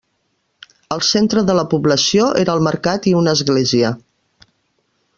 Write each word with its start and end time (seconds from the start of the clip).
El 0.95 1.03
centre 1.07 1.43
de 1.51 1.57
la 1.59 1.67
població 1.75 2.31
era 2.45 2.57
el 2.59 2.65
mercat 2.71 3.09
i 3.13 3.17
una 3.23 3.39
església. 3.39 3.93